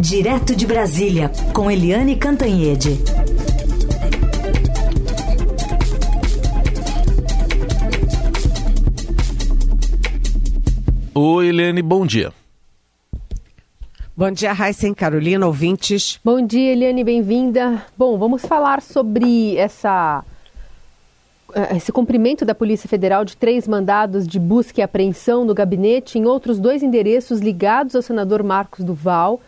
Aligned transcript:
Direto 0.00 0.54
de 0.54 0.64
Brasília, 0.64 1.28
com 1.52 1.68
Eliane 1.68 2.14
Cantanhede. 2.14 3.00
Oi, 11.12 11.48
Eliane, 11.48 11.82
bom 11.82 12.06
dia. 12.06 12.32
Bom 14.16 14.30
dia, 14.30 14.52
Raíssa 14.52 14.94
Carolina, 14.94 15.44
ouvintes. 15.44 16.20
Bom 16.24 16.46
dia, 16.46 16.74
Eliane, 16.74 17.02
bem-vinda. 17.02 17.84
Bom, 17.96 18.16
vamos 18.16 18.42
falar 18.42 18.80
sobre 18.80 19.56
essa 19.56 20.24
eh, 21.54 21.76
esse 21.76 21.90
cumprimento 21.90 22.44
da 22.44 22.54
Polícia 22.54 22.88
Federal 22.88 23.24
de 23.24 23.36
três 23.36 23.66
mandados 23.66 24.28
de 24.28 24.38
busca 24.38 24.80
e 24.80 24.84
apreensão 24.84 25.44
no 25.44 25.54
gabinete 25.54 26.20
em 26.20 26.24
outros 26.24 26.60
dois 26.60 26.84
endereços 26.84 27.40
ligados 27.40 27.96
ao 27.96 28.02
senador 28.02 28.44
Marcos 28.44 28.84
Duval, 28.84 29.40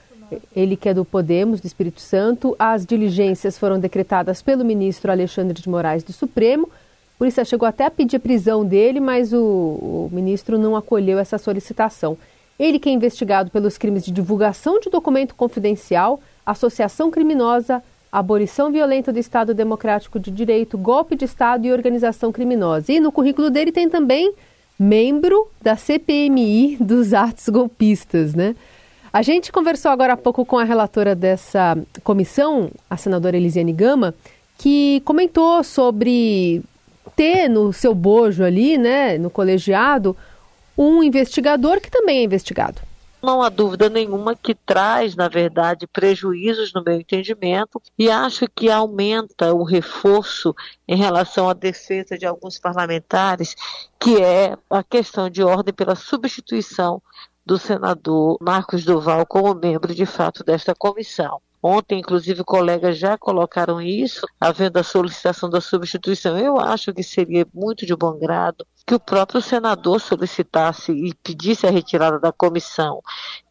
ele 0.55 0.77
que 0.77 0.89
é 0.89 0.95
do 0.95 1.05
Podemos, 1.05 1.61
do 1.61 1.67
Espírito 1.67 2.01
Santo. 2.01 2.55
As 2.59 2.85
diligências 2.85 3.59
foram 3.59 3.79
decretadas 3.79 4.43
pelo 4.43 4.65
ministro 4.65 5.11
Alexandre 5.11 5.61
de 5.61 5.69
Moraes 5.69 6.03
do 6.03 6.13
Supremo. 6.13 6.69
A 7.15 7.19
polícia 7.19 7.45
chegou 7.45 7.69
até 7.69 7.87
a 7.87 7.91
pedir 7.91 8.17
a 8.17 8.21
prisão 8.21 8.65
dele, 8.65 9.01
mas 9.01 9.33
o, 9.33 9.39
o 9.39 10.11
ministro 10.13 10.59
não 10.59 10.75
acolheu 10.75 11.19
essa 11.19 11.39
solicitação. 11.39 12.17
Ele 12.59 12.79
que 12.79 12.89
é 12.89 12.93
investigado 12.93 13.51
pelos 13.51 13.79
crimes 13.79 14.05
de 14.05 14.13
divulgação 14.13 14.81
de 14.81 14.91
documento 14.91 15.35
confidencial, 15.35 16.21
associação 16.45 17.11
criminosa, 17.11 17.83
abolição 18.11 18.71
violenta 18.73 19.13
do 19.13 19.19
Estado 19.19 19.55
Democrático 19.55 20.19
de 20.19 20.31
Direito, 20.31 20.77
golpe 20.77 21.15
de 21.15 21.25
Estado 21.25 21.67
e 21.67 21.73
organização 21.73 22.33
criminosa. 22.33 22.93
E 22.93 23.01
no 23.01 23.13
currículo 23.13 23.51
dele 23.51 23.73
tem 23.73 23.89
também 23.89 24.35
membro 24.79 25.47
da 25.63 25.77
CPMI 25.77 26.79
dos 26.81 27.13
atos 27.13 27.49
golpistas, 27.49 28.35
né? 28.35 28.57
A 29.13 29.23
gente 29.23 29.51
conversou 29.51 29.91
agora 29.91 30.13
há 30.13 30.17
pouco 30.17 30.47
com 30.47 30.57
a 30.57 30.65
relatora 30.65 31.17
dessa 31.17 31.77
comissão, 32.05 32.71
a 32.89 32.97
senadora 32.97 33.37
Elisiane 33.37 33.73
Gama, 33.73 34.15
que 34.57 35.01
comentou 35.05 35.65
sobre 35.65 36.63
ter 37.17 37.49
no 37.49 37.73
seu 37.73 37.93
bojo 37.93 38.45
ali, 38.45 38.79
né, 38.79 39.19
no 39.19 39.29
colegiado, 39.29 40.17
um 40.79 41.03
investigador 41.03 41.81
que 41.81 41.91
também 41.91 42.19
é 42.19 42.23
investigado. 42.23 42.81
Não 43.21 43.43
há 43.43 43.51
dúvida 43.51 43.91
nenhuma 43.91 44.35
que 44.35 44.55
traz, 44.55 45.15
na 45.15 45.29
verdade, 45.29 45.87
prejuízos 45.87 46.73
no 46.73 46.83
meu 46.83 46.95
entendimento 46.95 47.83
e 47.99 48.09
acho 48.09 48.47
que 48.49 48.71
aumenta 48.71 49.53
o 49.53 49.63
reforço 49.63 50.55
em 50.89 50.97
relação 50.97 51.49
à 51.49 51.53
defesa 51.53 52.17
de 52.17 52.25
alguns 52.25 52.59
parlamentares, 52.59 53.55
que 53.99 54.23
é 54.23 54.57
a 54.71 54.83
questão 54.83 55.29
de 55.29 55.43
ordem 55.43 55.75
pela 55.75 55.95
substituição 55.95 57.03
do 57.45 57.59
senador 57.59 58.39
Marcos 58.41 58.85
Duval 58.85 59.27
como 59.27 59.55
membro 59.55 59.95
de 59.95 60.07
fato 60.07 60.45
desta 60.45 60.75
comissão. 60.75 61.41
Ontem, 61.63 61.99
inclusive, 62.01 62.43
colegas 62.43 62.97
já 62.97 63.19
colocaram 63.19 63.83
isso, 63.83 64.27
havendo 64.41 64.79
a 64.79 64.83
solicitação 64.83 65.51
da 65.51 65.61
substituição. 65.61 66.39
Eu 66.39 66.59
acho 66.59 66.93
que 66.95 67.03
seria 67.03 67.47
muito 67.53 67.85
de 67.85 67.95
bom 67.95 68.19
grado 68.19 68.67
que 68.87 68.95
o 68.95 69.01
próprio 69.01 69.41
senador 69.41 70.01
solicitasse 70.01 70.93
e 70.93 71.15
pedisse 71.15 71.67
a 71.67 71.71
retirada 71.71 72.19
da 72.19 72.33
comissão. 72.33 73.03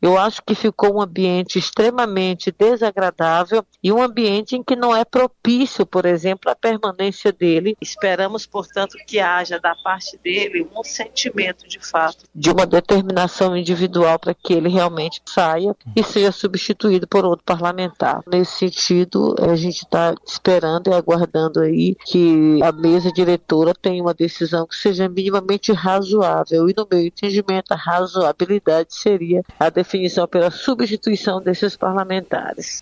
Eu 0.02 0.18
acho 0.18 0.42
que 0.44 0.56
ficou 0.56 0.96
um 0.96 1.02
ambiente 1.02 1.60
extremamente 1.60 2.52
desagradável 2.52 3.66
e 3.84 3.92
um 3.92 4.02
ambiente 4.02 4.56
em 4.56 4.64
que 4.64 4.76
não 4.76 4.96
é 4.96 5.04
propício, 5.04 5.86
por 5.86 6.06
exemplo, 6.06 6.52
a 6.52 6.56
permanência 6.56 7.32
dele. 7.32 7.76
Esperamos, 7.82 8.46
portanto, 8.46 8.98
que 9.06 9.20
haja 9.20 9.60
da 9.60 9.76
parte 9.76 10.18
dele 10.24 10.68
um 10.76 10.84
sentimento 10.84 11.68
de 11.68 11.80
fato 11.80 12.26
de 12.34 12.50
uma 12.50 12.66
determinação 12.66 13.56
individual 13.56 14.18
para 14.20 14.34
que 14.34 14.54
ele 14.54 14.70
realmente 14.70 15.22
saia 15.26 15.76
e 15.96 16.04
seja 16.04 16.32
substituído 16.32 17.08
por 17.08 17.26
outro 17.26 17.44
parlamentar. 17.46 18.22
Nesse 18.28 18.52
sentido, 18.60 19.36
a 19.40 19.56
gente 19.56 19.84
está 19.84 20.14
esperando 20.26 20.90
e 20.90 20.94
aguardando 20.94 21.60
aí 21.60 21.96
que 22.06 22.60
a 22.64 22.72
mesa 22.72 23.12
diretora 23.12 23.74
tenha 23.74 24.02
uma 24.02 24.14
decisão 24.14 24.66
que 24.66 24.76
seja 24.76 25.10
minimamente 25.20 25.74
razoável. 25.74 26.70
E 26.70 26.74
no 26.76 26.88
meu 26.90 27.06
entendimento, 27.06 27.72
a 27.72 27.76
razoabilidade 27.76 28.96
seria 28.96 29.44
a 29.60 29.70
definição 29.70 30.28
pela 30.28 30.50
substituição 30.50 31.42
desses 31.42 31.76
parlamentares. 31.76 32.82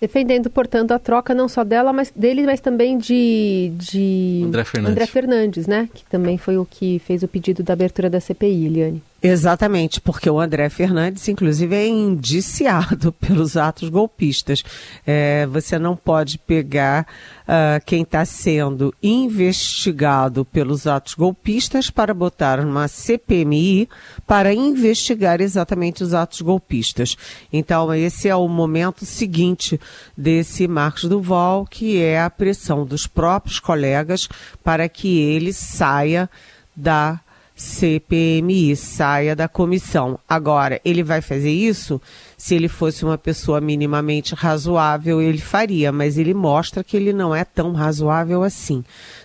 Defendendo, 0.00 0.50
portanto, 0.50 0.92
a 0.92 0.98
troca 0.98 1.32
não 1.32 1.48
só 1.48 1.62
dela, 1.62 1.92
mas 1.92 2.10
dele, 2.10 2.42
mas 2.42 2.60
também 2.60 2.98
de, 2.98 3.72
de 3.76 4.42
André 4.44 4.64
Fernandes. 4.64 4.92
André 4.92 5.06
Fernandes, 5.06 5.66
né? 5.66 5.88
Que 5.94 6.04
também 6.06 6.36
foi 6.36 6.58
o 6.58 6.66
que 6.66 6.98
fez 6.98 7.22
o 7.22 7.28
pedido 7.28 7.62
da 7.62 7.72
abertura 7.72 8.10
da 8.10 8.18
CPI, 8.20 8.66
Eliane. 8.66 9.02
Exatamente, 9.24 10.00
porque 10.00 10.28
o 10.28 10.40
André 10.40 10.68
Fernandes, 10.68 11.28
inclusive, 11.28 11.76
é 11.76 11.86
indiciado 11.86 13.12
pelos 13.22 13.56
atos 13.56 13.88
golpistas. 13.88 14.64
É, 15.06 15.46
você 15.46 15.78
não 15.78 15.94
pode 15.94 16.38
pegar 16.38 17.06
uh, 17.42 17.80
quem 17.86 18.02
está 18.02 18.24
sendo 18.24 18.92
investigado 19.00 20.44
pelos 20.44 20.88
atos 20.88 21.14
golpistas 21.14 21.88
para 21.88 22.12
botar 22.12 22.64
numa 22.64 22.88
CPMI 22.88 23.88
para 24.26 24.52
investigar 24.52 25.40
exatamente 25.40 26.02
os 26.02 26.14
atos 26.14 26.40
golpistas. 26.40 27.16
Então, 27.52 27.94
esse 27.94 28.28
é 28.28 28.34
o 28.34 28.48
momento 28.48 29.06
seguinte 29.06 29.80
desse 30.16 30.66
Marcos 30.66 31.04
Duval, 31.04 31.64
que 31.64 32.02
é 32.02 32.20
a 32.20 32.28
pressão 32.28 32.84
dos 32.84 33.06
próprios 33.06 33.60
colegas 33.60 34.28
para 34.64 34.88
que 34.88 35.20
ele 35.20 35.52
saia 35.52 36.28
da 36.74 37.20
CPMI, 37.62 38.74
saia 38.74 39.36
da 39.36 39.46
comissão. 39.46 40.18
Agora, 40.28 40.80
ele 40.84 41.04
vai 41.04 41.20
fazer 41.20 41.52
isso? 41.52 42.02
Se 42.36 42.56
ele 42.56 42.66
fosse 42.66 43.04
uma 43.04 43.16
pessoa 43.16 43.60
minimamente 43.60 44.34
razoável, 44.34 45.22
ele 45.22 45.38
faria, 45.38 45.92
mas 45.92 46.18
ele 46.18 46.34
mostra 46.34 46.82
que 46.82 46.96
ele 46.96 47.12
não 47.12 47.32
é 47.32 47.44
tão 47.44 47.72
razoável 47.72 48.42
assim. 48.42 48.82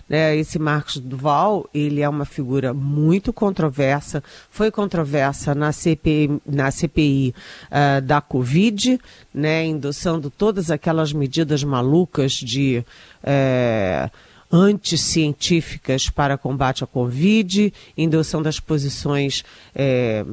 Né? 0.08 0.36
Esse 0.36 0.56
Marcos 0.56 0.98
Duval, 0.98 1.68
ele 1.74 2.00
é 2.00 2.08
uma 2.08 2.24
figura 2.24 2.72
muito 2.72 3.32
controversa, 3.32 4.22
foi 4.48 4.70
controversa 4.70 5.52
na, 5.52 5.72
CPI, 5.72 6.40
na 6.46 6.70
CPI 6.70 7.34
uh, 7.66 8.00
da 8.00 8.20
Covid, 8.20 9.00
né? 9.34 9.66
endossando 9.66 10.30
todas 10.30 10.70
aquelas 10.70 11.12
medidas 11.12 11.64
malucas 11.64 12.34
de. 12.34 12.84
Uh, 13.24 14.27
anticientíficas 14.50 16.08
para 16.08 16.38
combate 16.38 16.82
à 16.82 16.86
Covid, 16.86 17.72
endossão 17.96 18.42
das 18.42 18.58
posições 18.58 19.44
é, 19.74 20.24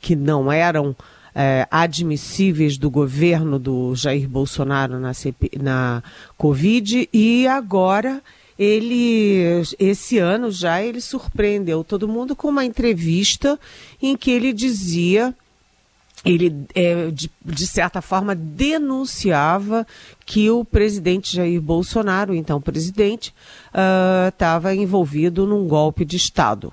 que 0.00 0.16
não 0.16 0.50
eram 0.50 0.96
é, 1.34 1.66
admissíveis 1.70 2.76
do 2.76 2.90
governo 2.90 3.58
do 3.58 3.94
Jair 3.94 4.28
Bolsonaro 4.28 4.98
na, 4.98 5.14
CP, 5.14 5.52
na 5.60 6.02
Covid 6.36 7.08
e 7.12 7.46
agora 7.46 8.22
ele 8.58 9.62
esse 9.78 10.18
ano 10.18 10.50
já 10.50 10.82
ele 10.82 11.00
surpreendeu 11.00 11.82
todo 11.82 12.06
mundo 12.06 12.36
com 12.36 12.48
uma 12.48 12.64
entrevista 12.64 13.58
em 14.00 14.16
que 14.16 14.30
ele 14.30 14.52
dizia 14.52 15.34
ele, 16.24 16.66
é, 16.74 17.10
de, 17.10 17.30
de, 17.44 17.66
certa 17.66 18.00
forma, 18.00 18.34
denunciava 18.34 19.86
que 20.24 20.50
o 20.50 20.64
presidente 20.64 21.34
Jair 21.34 21.60
Bolsonaro, 21.60 22.34
então 22.34 22.60
presidente, 22.60 23.34
estava 24.28 24.68
uh, 24.68 24.74
envolvido 24.74 25.46
num 25.46 25.66
golpe 25.66 26.04
de 26.04 26.16
Estado. 26.16 26.72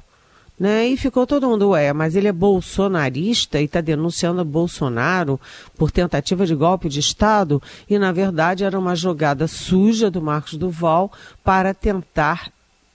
Né? 0.60 0.90
E 0.90 0.98
ficou 0.98 1.26
todo 1.26 1.48
mundo, 1.48 1.70
ué, 1.70 1.94
mas 1.94 2.18
ele 2.18 2.28
é 2.28 2.34
bolsonarista 2.34 3.62
e 3.62 3.64
está 3.64 3.80
denunciando 3.80 4.44
Bolsonaro 4.44 5.40
por 5.78 5.90
tentativa 5.90 6.46
de 6.46 6.54
golpe 6.54 6.90
de 6.90 7.00
Estado? 7.00 7.62
E, 7.90 7.98
na 7.98 8.12
verdade, 8.12 8.66
era 8.66 8.78
uma 8.78 8.94
jogada 8.94 9.48
suja 9.48 10.12
do 10.12 10.22
Marcos 10.22 10.56
Duval 10.56 11.14
para 11.46 11.74
tentar 11.74 12.52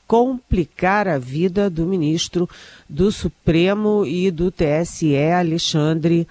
complicar 0.06 1.08
a 1.08 1.18
vida 1.18 1.70
do 1.70 1.86
ministro 1.86 2.48
do 2.88 3.10
Supremo 3.10 4.04
e 4.04 4.30
do 4.30 4.50
TSE, 4.50 5.16
Alexandre 5.16 6.26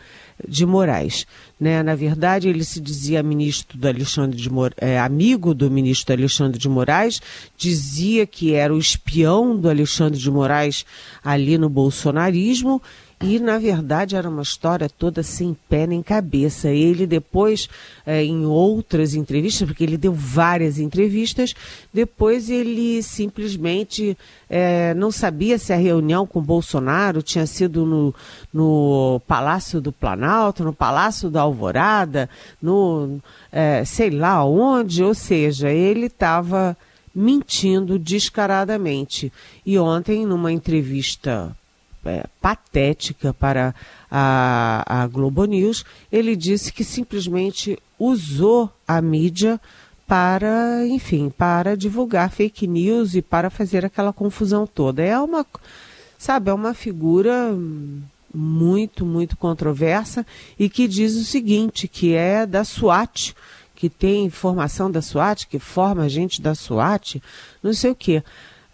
de 0.48 0.66
Moraes. 0.66 1.26
Né? 1.60 1.82
Na 1.82 1.96
verdade, 1.96 2.50
ele 2.50 2.64
se 2.64 2.80
dizia 2.80 3.24
ministro 3.24 3.78
do 3.78 3.88
Alexandre 3.88 4.38
de 4.38 4.50
Mor 4.50 4.74
é, 4.78 5.00
amigo 5.00 5.54
do 5.54 5.70
ministro 5.72 6.14
Alexandre 6.14 6.60
de 6.60 6.68
Moraes, 6.68 7.22
dizia 7.58 8.26
que 8.26 8.54
era 8.54 8.74
o 8.74 8.78
espião 8.78 9.56
do 9.56 9.70
Alexandre 9.70 10.20
de 10.20 10.30
Moraes 10.30 10.86
ali 11.24 11.58
no 11.58 11.70
bolsonarismo 11.70 12.82
e, 13.24 13.40
na 13.40 13.58
verdade, 13.58 14.18
era 14.18 14.28
uma 14.28 14.42
história 14.42 14.90
toda 14.90 15.24
sem 15.24 15.56
pé 15.70 15.88
nem 15.88 16.04
cabeça. 16.04 16.68
Ele 16.68 17.08
depois, 17.08 17.70
é, 18.06 18.22
em 18.22 18.46
outras 18.46 19.16
entrevistas, 19.16 19.66
porque 19.66 19.86
ele 19.86 19.98
deu 19.98 20.12
várias 20.12 20.78
entrevistas, 20.78 21.54
depois 21.94 22.50
ele 22.50 23.02
simplesmente 23.02 24.18
é, 24.50 24.94
não 24.96 25.10
sabia 25.10 25.58
se 25.58 25.72
a 25.72 25.78
reunião 25.78 26.28
com 26.28 26.42
Bolsonaro 26.42 27.22
tinha 27.22 27.46
sido 27.46 27.86
no, 27.86 28.14
no 28.54 29.22
Palácio 29.26 29.80
do 29.80 29.94
Planalto, 29.94 30.62
no 30.62 30.74
Palácio 30.74 31.30
da 31.30 31.44
Alvorada, 31.44 32.30
no 32.62 33.22
é, 33.54 33.86
sei 33.86 34.10
lá 34.10 34.44
onde, 34.44 35.02
ou 35.02 35.14
seja, 35.14 35.70
ele 35.70 36.08
estava 36.08 36.76
mentindo 37.16 37.98
descaradamente. 37.98 39.32
E 39.66 39.80
ontem, 39.80 40.26
numa 40.26 40.52
entrevista 40.52 41.56
é, 42.06 42.26
patética 42.42 43.34
para 43.34 43.74
a, 44.10 45.04
a 45.04 45.08
Globo 45.08 45.46
News, 45.46 45.86
ele 46.12 46.36
disse 46.36 46.72
que 46.72 46.84
simplesmente 46.84 47.78
usou 47.98 48.70
a 48.88 49.02
mídia 49.02 49.60
para, 50.08 50.86
enfim, 50.88 51.30
para 51.30 51.76
divulgar 51.76 52.30
fake 52.30 52.68
news 52.68 53.16
e 53.16 53.22
para 53.22 53.50
fazer 53.50 53.86
aquela 53.86 54.14
confusão 54.14 54.68
toda. 54.68 55.02
É 55.02 55.18
uma, 55.20 55.46
sabe, 56.18 56.50
é 56.50 56.54
uma 56.54 56.74
figura 56.74 57.56
muito, 58.34 59.06
muito 59.06 59.38
controversa 59.38 60.26
e 60.60 60.70
que 60.70 60.88
diz 60.88 61.16
o 61.16 61.24
seguinte, 61.24 61.88
que 61.88 62.14
é 62.14 62.46
da 62.46 62.64
SWAT, 62.64 63.34
que 63.76 63.90
tem 63.90 64.26
informação 64.26 64.90
da 64.90 65.02
SWAT, 65.02 65.48
que 65.48 65.60
forma 65.60 66.10
gente 66.10 66.42
da 66.42 66.56
SWAT, 66.56 67.22
não 67.62 67.74
sei 67.74 67.92
o 67.92 67.96
quê. 67.96 68.24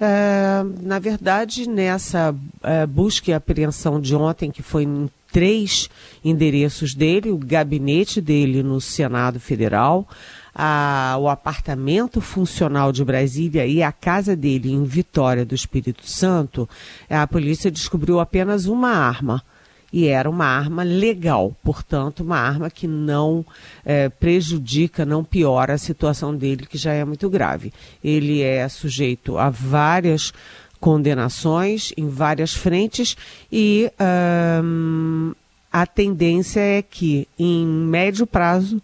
É, 0.02 0.64
na 0.82 0.98
verdade, 0.98 1.68
nessa 1.68 2.34
é, 2.64 2.86
busca 2.86 3.32
e 3.32 3.34
apreensão 3.34 4.00
de 4.00 4.16
ontem, 4.16 4.50
que 4.50 4.64
foi 4.64 4.84
em 4.84 5.10
três 5.32 5.90
endereços 6.24 6.96
dele, 6.96 7.30
o 7.30 7.38
gabinete 7.38 8.22
dele 8.22 8.64
no 8.64 8.80
Senado 8.80 9.40
Federal, 9.40 10.08
a, 10.56 11.18
o 11.20 11.28
apartamento 11.28 12.22
funcional 12.22 12.92
de 12.92 13.04
Brasília 13.04 13.66
e 13.66 13.84
a 13.84 13.92
casa 13.92 14.36
dele 14.36 14.72
em 14.72 14.84
Vitória 14.84 15.46
do 15.46 15.54
Espírito 15.54 16.08
Santo, 16.08 16.68
a 17.10 17.28
polícia 17.28 17.70
descobriu 17.70 18.20
apenas 18.20 18.66
uma 18.66 18.90
arma. 18.90 19.44
E 19.92 20.08
era 20.08 20.30
uma 20.30 20.46
arma 20.46 20.84
legal, 20.84 21.56
portanto, 21.64 22.22
uma 22.22 22.38
arma 22.38 22.70
que 22.70 22.88
não 22.88 23.46
é, 23.84 24.08
prejudica, 24.10 25.06
não 25.06 25.24
piora 25.24 25.74
a 25.74 25.78
situação 25.78 26.36
dele, 26.36 26.66
que 26.66 26.78
já 26.78 26.94
é 26.94 27.04
muito 27.04 27.30
grave. 27.30 27.74
Ele 28.04 28.42
é 28.42 28.68
sujeito 28.70 29.38
a 29.38 29.50
várias 29.50 30.32
condenações 30.80 31.92
em 31.98 32.08
várias 32.08 32.54
frentes 32.54 33.18
e 33.52 33.92
a 35.72 35.86
tendência 35.86 36.60
é 36.60 36.82
que, 36.82 37.28
em 37.38 37.66
médio 37.66 38.26
prazo, 38.26 38.82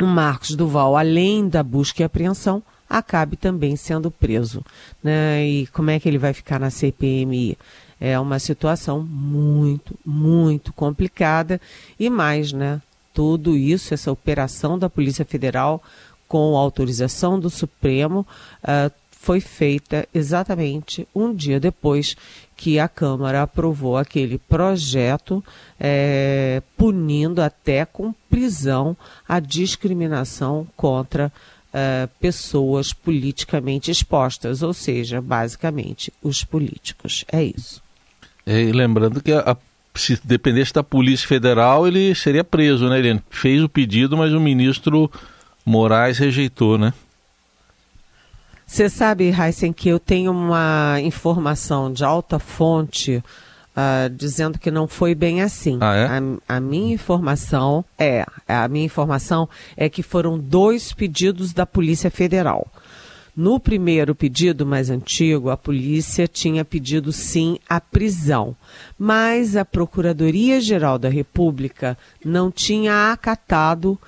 o 0.00 0.06
Marcos 0.06 0.54
Duval, 0.54 0.96
além 0.96 1.48
da 1.48 1.62
busca 1.62 2.02
e 2.02 2.04
apreensão, 2.04 2.62
acabe 2.88 3.36
também 3.36 3.76
sendo 3.76 4.10
preso. 4.10 4.64
Né? 5.02 5.46
E 5.46 5.66
como 5.68 5.90
é 5.90 5.98
que 5.98 6.08
ele 6.08 6.18
vai 6.18 6.32
ficar 6.32 6.58
na 6.58 6.70
CPMI? 6.70 7.56
É 8.00 8.18
uma 8.18 8.38
situação 8.38 9.02
muito, 9.02 9.98
muito 10.04 10.72
complicada 10.72 11.60
e 11.98 12.10
mais, 12.10 12.52
né? 12.52 12.80
Tudo 13.14 13.56
isso, 13.56 13.94
essa 13.94 14.12
operação 14.12 14.78
da 14.78 14.90
Polícia 14.90 15.24
Federal 15.24 15.82
com 16.28 16.56
autorização 16.56 17.38
do 17.38 17.48
Supremo, 17.48 18.26
uh, 18.62 18.92
foi 19.26 19.40
feita 19.40 20.06
exatamente 20.14 21.08
um 21.12 21.34
dia 21.34 21.58
depois 21.58 22.16
que 22.56 22.78
a 22.78 22.86
Câmara 22.86 23.42
aprovou 23.42 23.96
aquele 23.96 24.38
projeto 24.38 25.42
é, 25.80 26.62
punindo 26.76 27.42
até 27.42 27.84
com 27.84 28.14
prisão 28.30 28.96
a 29.28 29.40
discriminação 29.40 30.64
contra 30.76 31.32
é, 31.72 32.08
pessoas 32.20 32.92
politicamente 32.92 33.90
expostas, 33.90 34.62
ou 34.62 34.72
seja, 34.72 35.20
basicamente 35.20 36.12
os 36.22 36.44
políticos. 36.44 37.24
É 37.30 37.42
isso. 37.42 37.85
É, 38.46 38.60
e 38.60 38.72
lembrando 38.72 39.20
que 39.20 39.32
a, 39.32 39.56
se 39.94 40.18
dependesse 40.22 40.72
da 40.72 40.82
Polícia 40.82 41.26
Federal, 41.26 41.86
ele 41.86 42.14
seria 42.14 42.44
preso, 42.44 42.88
né? 42.88 42.98
Ele 42.98 43.20
fez 43.28 43.62
o 43.62 43.68
pedido, 43.68 44.16
mas 44.16 44.32
o 44.32 44.40
ministro 44.40 45.10
Moraes 45.64 46.18
rejeitou, 46.18 46.78
né? 46.78 46.92
Você 48.66 48.88
sabe, 48.88 49.30
Heisen, 49.30 49.72
que 49.72 49.88
eu 49.88 49.98
tenho 49.98 50.32
uma 50.32 50.96
informação 51.00 51.92
de 51.92 52.04
alta 52.04 52.38
fonte 52.38 53.22
uh, 53.76 54.10
dizendo 54.10 54.58
que 54.58 54.70
não 54.70 54.88
foi 54.88 55.14
bem 55.14 55.40
assim. 55.40 55.78
Ah, 55.80 55.94
é? 55.94 56.06
a, 56.06 56.56
a, 56.56 56.60
minha 56.60 56.94
informação 56.94 57.84
é, 57.96 58.24
a 58.48 58.66
minha 58.66 58.84
informação 58.84 59.48
é 59.76 59.88
que 59.88 60.02
foram 60.02 60.36
dois 60.38 60.92
pedidos 60.92 61.52
da 61.52 61.64
Polícia 61.64 62.10
Federal. 62.10 62.66
No 63.36 63.60
primeiro 63.60 64.14
pedido 64.14 64.64
mais 64.64 64.88
antigo, 64.88 65.50
a 65.50 65.58
polícia 65.58 66.26
tinha 66.26 66.64
pedido 66.64 67.12
sim 67.12 67.58
a 67.68 67.78
prisão, 67.78 68.56
mas 68.98 69.56
a 69.56 69.64
Procuradoria-Geral 69.64 70.98
da 70.98 71.10
República 71.10 71.98
não 72.24 72.50
tinha 72.50 73.12
acatado 73.12 73.98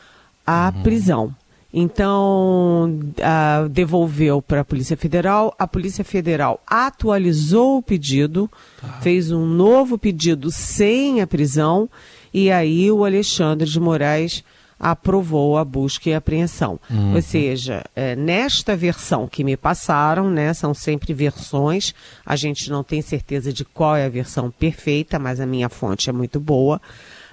a 0.47 0.73
uhum. 0.75 0.83
prisão. 0.83 1.37
Então, 1.71 2.99
uh, 3.19 3.69
devolveu 3.69 4.41
para 4.41 4.63
a 4.63 4.65
Polícia 4.65 4.97
Federal. 4.97 5.55
A 5.59 5.67
Polícia 5.67 6.03
Federal 6.03 6.63
atualizou 6.67 7.77
o 7.77 7.83
pedido, 7.83 8.51
tá. 8.81 8.89
fez 9.03 9.31
um 9.31 9.45
novo 9.45 9.99
pedido 9.99 10.51
sem 10.51 11.21
a 11.21 11.27
prisão, 11.27 11.87
e 12.33 12.51
aí 12.51 12.91
o 12.91 13.05
Alexandre 13.05 13.69
de 13.69 13.79
Moraes 13.79 14.43
aprovou 14.79 15.59
a 15.59 15.65
busca 15.65 16.09
e 16.09 16.15
apreensão. 16.15 16.79
Uhum. 16.91 17.15
Ou 17.15 17.23
seja, 17.23 17.85
é, 17.97 18.15
nesta 18.15 18.77
versão 18.77 19.27
que 19.27 19.43
me 19.43 19.57
passaram, 19.57 20.31
né, 20.31 20.55
são 20.55 20.73
sempre 20.73 21.13
versões, 21.13 21.95
a 22.25 22.37
gente 22.37 22.71
não 22.71 22.85
tem 22.85 23.03
certeza 23.03 23.53
de 23.53 23.65
qual 23.65 23.97
é 23.97 24.05
a 24.05 24.11
versão 24.11 24.51
perfeita, 24.51 25.19
mas 25.19 25.41
a 25.41 25.47
minha 25.47 25.69
fonte 25.69 26.09
é 26.09 26.13
muito 26.13 26.39
boa 26.39 26.81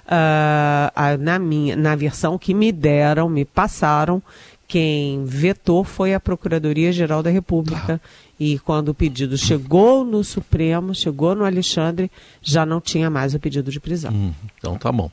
uh, 0.06 1.18
na, 1.18 1.38
minha, 1.38 1.76
na 1.76 1.94
versão 1.94 2.38
que 2.38 2.54
me 2.54 2.72
deram, 2.72 3.28
me 3.28 3.44
passaram, 3.44 4.22
quem 4.68 5.24
vetou 5.24 5.84
foi 5.84 6.14
a 6.14 6.20
Procuradoria-Geral 6.20 7.22
da 7.22 7.30
República. 7.30 8.00
Ah. 8.02 8.26
E 8.38 8.58
quando 8.58 8.90
o 8.90 8.94
pedido 8.94 9.38
chegou 9.38 10.04
no 10.04 10.22
Supremo, 10.22 10.94
chegou 10.94 11.34
no 11.34 11.44
Alexandre, 11.44 12.10
já 12.42 12.66
não 12.66 12.80
tinha 12.80 13.08
mais 13.08 13.34
o 13.34 13.40
pedido 13.40 13.70
de 13.70 13.80
prisão. 13.80 14.12
Hum, 14.12 14.32
então 14.58 14.76
tá 14.76 14.92
bom. 14.92 15.10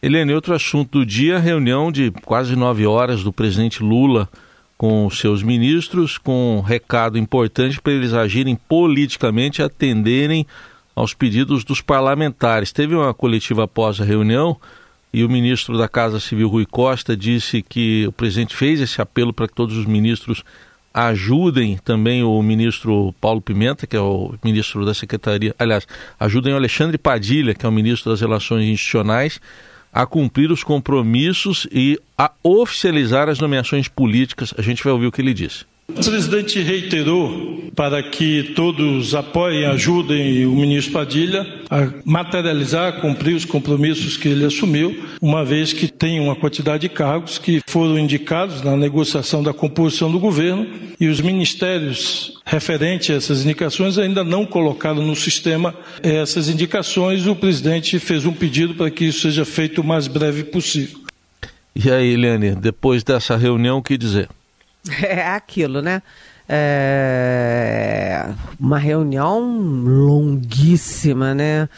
Helene, 0.00 0.32
outro 0.32 0.54
assunto 0.54 1.00
do 1.00 1.06
dia, 1.06 1.40
reunião 1.40 1.90
de 1.90 2.12
quase 2.24 2.54
nove 2.54 2.86
horas 2.86 3.24
do 3.24 3.32
presidente 3.32 3.82
Lula 3.82 4.28
com 4.76 5.04
os 5.06 5.18
seus 5.18 5.42
ministros, 5.42 6.16
com 6.16 6.58
um 6.58 6.60
recado 6.60 7.18
importante 7.18 7.80
para 7.80 7.92
eles 7.92 8.12
agirem 8.12 8.54
politicamente, 8.54 9.60
atenderem 9.60 10.46
aos 10.94 11.14
pedidos 11.14 11.64
dos 11.64 11.80
parlamentares. 11.80 12.70
Teve 12.70 12.94
uma 12.94 13.12
coletiva 13.12 13.64
após 13.64 14.00
a 14.00 14.04
reunião 14.04 14.56
e 15.12 15.24
o 15.24 15.28
ministro 15.28 15.76
da 15.76 15.88
Casa 15.88 16.20
Civil, 16.20 16.48
Rui 16.48 16.64
Costa, 16.64 17.16
disse 17.16 17.60
que 17.60 18.06
o 18.06 18.12
presidente 18.12 18.54
fez 18.54 18.80
esse 18.80 19.02
apelo 19.02 19.32
para 19.32 19.48
que 19.48 19.54
todos 19.54 19.76
os 19.76 19.84
ministros 19.84 20.44
ajudem 20.94 21.76
também 21.76 22.22
o 22.22 22.40
ministro 22.40 23.12
Paulo 23.20 23.40
Pimenta, 23.40 23.84
que 23.84 23.96
é 23.96 24.00
o 24.00 24.34
ministro 24.44 24.84
da 24.86 24.94
Secretaria, 24.94 25.56
aliás, 25.58 25.88
ajudem 26.20 26.52
o 26.52 26.56
Alexandre 26.56 26.96
Padilha, 26.96 27.52
que 27.52 27.66
é 27.66 27.68
o 27.68 27.72
ministro 27.72 28.12
das 28.12 28.20
Relações 28.20 28.64
Institucionais, 28.64 29.40
a 29.92 30.06
cumprir 30.06 30.50
os 30.50 30.62
compromissos 30.62 31.66
e 31.72 31.98
a 32.16 32.30
oficializar 32.42 33.28
as 33.28 33.38
nomeações 33.38 33.88
políticas. 33.88 34.54
A 34.56 34.62
gente 34.62 34.82
vai 34.82 34.92
ouvir 34.92 35.06
o 35.06 35.12
que 35.12 35.20
ele 35.20 35.34
disse. 35.34 35.64
O 35.90 36.04
presidente 36.04 36.60
reiterou 36.60 37.70
para 37.74 38.02
que 38.02 38.52
todos 38.54 39.14
apoiem, 39.14 39.64
ajudem 39.64 40.44
o 40.46 40.54
ministro 40.54 40.92
Padilha 40.92 41.46
a 41.70 41.88
materializar, 42.04 43.00
cumprir 43.00 43.34
os 43.34 43.44
compromissos 43.44 44.16
que 44.16 44.28
ele 44.28 44.44
assumiu, 44.44 44.96
uma 45.20 45.44
vez 45.44 45.72
que 45.72 45.88
tem 45.88 46.20
uma 46.20 46.36
quantidade 46.36 46.82
de 46.82 46.88
cargos 46.88 47.38
que 47.38 47.62
foram 47.66 47.98
indicados 47.98 48.62
na 48.62 48.76
negociação 48.76 49.42
da 49.42 49.54
composição 49.54 50.10
do 50.10 50.20
governo 50.20 50.66
e 51.00 51.08
os 51.08 51.20
ministérios 51.20 52.38
referentes 52.44 53.10
a 53.10 53.14
essas 53.14 53.44
indicações 53.44 53.96
ainda 53.96 54.22
não 54.22 54.44
colocaram 54.44 55.02
no 55.02 55.16
sistema 55.16 55.74
essas 56.02 56.48
indicações. 56.48 57.26
O 57.26 57.34
presidente 57.34 57.98
fez 57.98 58.26
um 58.26 58.32
pedido 58.32 58.74
para 58.74 58.90
que 58.90 59.06
isso 59.06 59.22
seja 59.22 59.44
feito 59.44 59.80
o 59.80 59.84
mais 59.84 60.06
breve 60.06 60.44
possível. 60.44 60.98
E 61.74 61.90
aí, 61.90 62.12
Eliane, 62.12 62.54
depois 62.56 63.02
dessa 63.02 63.36
reunião, 63.36 63.78
o 63.78 63.82
que 63.82 63.96
dizer? 63.96 64.28
É 65.02 65.28
aquilo, 65.28 65.82
né? 65.82 66.02
É 66.48 68.26
uma 68.58 68.78
reunião 68.78 69.40
longuíssima, 69.84 71.34
né? 71.34 71.68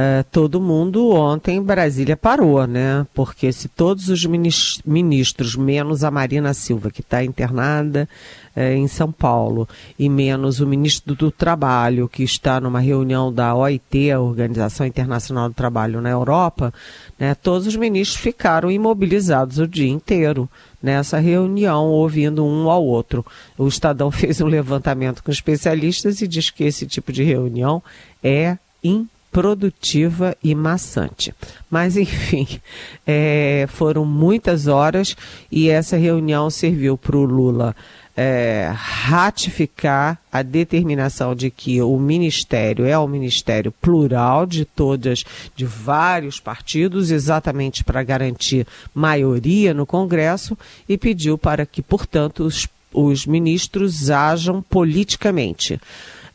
É, 0.00 0.22
todo 0.30 0.60
mundo 0.60 1.10
ontem 1.10 1.56
em 1.56 1.60
Brasília 1.60 2.16
parou, 2.16 2.64
né? 2.68 3.04
Porque 3.12 3.50
se 3.50 3.66
todos 3.66 4.08
os 4.08 4.24
ministros, 4.24 5.56
menos 5.56 6.04
a 6.04 6.10
Marina 6.10 6.54
Silva, 6.54 6.88
que 6.88 7.00
está 7.00 7.24
internada 7.24 8.08
é, 8.54 8.76
em 8.76 8.86
São 8.86 9.10
Paulo, 9.10 9.68
e 9.98 10.08
menos 10.08 10.60
o 10.60 10.68
ministro 10.68 11.16
do 11.16 11.32
Trabalho, 11.32 12.08
que 12.08 12.22
está 12.22 12.60
numa 12.60 12.78
reunião 12.78 13.32
da 13.32 13.52
OIT, 13.56 14.12
a 14.12 14.20
Organização 14.20 14.86
Internacional 14.86 15.48
do 15.48 15.54
Trabalho 15.56 16.00
na 16.00 16.10
Europa, 16.10 16.72
né? 17.18 17.34
Todos 17.34 17.66
os 17.66 17.74
ministros 17.74 18.20
ficaram 18.20 18.70
imobilizados 18.70 19.58
o 19.58 19.66
dia 19.66 19.90
inteiro 19.90 20.48
nessa 20.80 21.18
reunião, 21.18 21.86
ouvindo 21.86 22.46
um 22.46 22.70
ao 22.70 22.84
outro. 22.84 23.26
O 23.58 23.66
Estadão 23.66 24.12
fez 24.14 24.40
um 24.40 24.46
levantamento 24.46 25.24
com 25.24 25.32
especialistas 25.32 26.22
e 26.22 26.28
diz 26.28 26.50
que 26.50 26.62
esse 26.62 26.86
tipo 26.86 27.12
de 27.12 27.24
reunião 27.24 27.82
é 28.22 28.56
impossível 28.80 29.17
produtiva 29.38 30.36
e 30.42 30.52
maçante. 30.52 31.32
Mas, 31.70 31.96
enfim, 31.96 32.58
é, 33.06 33.68
foram 33.68 34.04
muitas 34.04 34.66
horas 34.66 35.16
e 35.48 35.70
essa 35.70 35.96
reunião 35.96 36.50
serviu 36.50 36.98
para 36.98 37.16
o 37.16 37.24
Lula 37.24 37.76
é, 38.16 38.68
ratificar 38.74 40.18
a 40.32 40.42
determinação 40.42 41.36
de 41.36 41.52
que 41.52 41.80
o 41.80 41.96
ministério 42.00 42.84
é 42.84 42.98
um 42.98 43.06
ministério 43.06 43.70
plural 43.70 44.44
de 44.44 44.64
todas, 44.64 45.22
de 45.54 45.64
vários 45.64 46.40
partidos, 46.40 47.12
exatamente 47.12 47.84
para 47.84 48.02
garantir 48.02 48.66
maioria 48.92 49.72
no 49.72 49.86
Congresso, 49.86 50.58
e 50.88 50.98
pediu 50.98 51.38
para 51.38 51.64
que, 51.64 51.80
portanto, 51.80 52.42
os, 52.42 52.66
os 52.92 53.24
ministros 53.24 54.10
ajam 54.10 54.60
politicamente. 54.62 55.80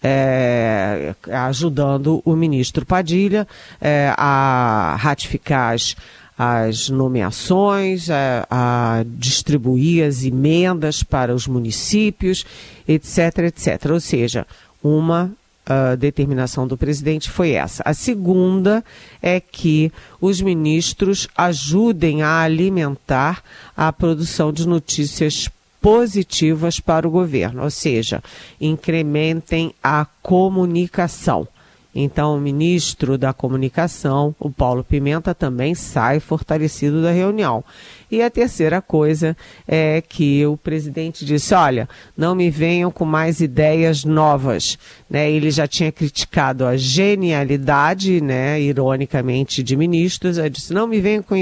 É, 0.05 1.15
ajudando 1.31 2.21
o 2.25 2.35
ministro 2.35 2.85
Padilha 2.85 3.47
é, 3.79 4.13
a 4.17 4.97
ratificar 4.99 5.73
as 5.73 5.95
as 6.37 6.89
nomeações, 6.89 8.09
a, 8.09 8.47
a, 8.49 9.05
distribuir 9.05 10.05
as 10.05 10.23
emendas 10.23 11.03
para 11.03 11.33
os 11.33 11.47
municípios, 11.47 12.43
etc, 12.87 13.39
etc. 13.45 13.91
Ou 13.91 13.99
seja, 13.99 14.47
uma 14.83 15.31
uh, 15.65 15.95
determinação 15.97 16.67
do 16.67 16.77
presidente 16.77 17.29
foi 17.29 17.51
essa. 17.51 17.83
A 17.85 17.93
segunda 17.93 18.83
é 19.21 19.39
que 19.39 19.91
os 20.19 20.41
ministros 20.41 21.27
ajudem 21.37 22.21
a 22.21 22.41
alimentar 22.41 23.43
a 23.75 23.91
produção 23.93 24.51
de 24.51 24.67
notícias 24.67 25.49
positivas 25.83 26.79
para 26.79 27.05
o 27.05 27.11
governo, 27.11 27.61
ou 27.61 27.69
seja, 27.69 28.23
incrementem 28.59 29.75
a 29.83 30.05
comunicação. 30.21 31.45
Então, 31.95 32.35
o 32.35 32.41
ministro 32.41 33.17
da 33.17 33.33
Comunicação, 33.33 34.35
o 34.39 34.49
Paulo 34.49 34.83
Pimenta, 34.83 35.35
também 35.35 35.75
sai 35.75 36.19
fortalecido 36.19 37.03
da 37.03 37.11
reunião. 37.11 37.63
E 38.09 38.21
a 38.21 38.29
terceira 38.29 38.81
coisa 38.81 39.37
é 39.67 40.01
que 40.01 40.45
o 40.45 40.57
presidente 40.57 41.23
disse: 41.23 41.53
olha, 41.53 41.87
não 42.17 42.33
me 42.33 42.49
venham 42.49 42.91
com 42.91 43.05
mais 43.05 43.41
ideias 43.41 44.03
novas. 44.03 44.77
Né? 45.09 45.31
Ele 45.31 45.51
já 45.51 45.67
tinha 45.67 45.91
criticado 45.91 46.65
a 46.65 46.75
genialidade, 46.75 48.21
né, 48.21 48.59
ironicamente, 48.59 49.61
de 49.61 49.75
ministros. 49.75 50.37
Ele 50.37 50.49
disse: 50.49 50.73
não 50.73 50.87
me 50.87 50.99
venham 50.99 51.21
com 51.21 51.35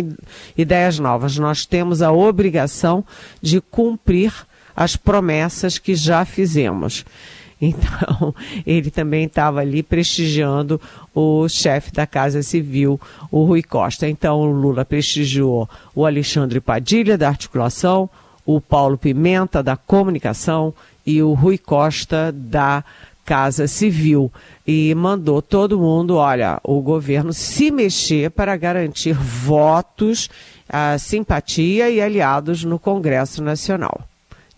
ideias 0.58 1.00
novas. 1.00 1.38
Nós 1.38 1.66
temos 1.66 2.02
a 2.02 2.12
obrigação 2.12 3.06
de 3.42 3.62
cumprir 3.62 4.34
as 4.76 4.96
promessas 4.96 5.78
que 5.78 5.96
já 5.96 6.26
fizemos. 6.26 7.06
Então, 7.72 8.34
ele 8.66 8.90
também 8.90 9.26
estava 9.26 9.60
ali 9.60 9.84
prestigiando 9.84 10.82
o 11.14 11.48
chefe 11.48 11.92
da 11.92 12.08
Casa 12.08 12.42
Civil, 12.42 13.00
o 13.30 13.44
Rui 13.44 13.62
Costa. 13.62 14.10
Então, 14.10 14.40
o 14.40 14.52
Lula 14.52 14.84
prestigiou 14.84 15.70
o 15.94 16.06
Alexandre 16.06 16.60
Padilha, 16.60 17.18
da 17.18 17.28
articulação, 17.28 18.10
o 18.44 18.60
Paulo 18.60 18.98
Pimenta, 18.98 19.62
da 19.62 19.78
comunicação, 19.78 20.74
e 21.06 21.22
o 21.22 21.34
Rui 21.34 21.58
Costa, 21.58 22.32
da 22.32 22.84
Casa 23.24 23.68
Civil. 23.68 24.32
E 24.66 24.94
mandou 24.96 25.40
todo 25.42 25.80
mundo, 25.80 26.16
olha, 26.16 26.60
o 26.64 26.82
governo 26.82 27.32
se 27.32 27.70
mexer 27.70 28.32
para 28.32 28.58
garantir 28.58 29.14
votos, 29.14 30.30
a 30.68 30.98
simpatia 30.98 31.92
e 31.92 32.02
aliados 32.02 32.64
no 32.64 32.80
Congresso 32.80 33.44
Nacional. 33.44 34.11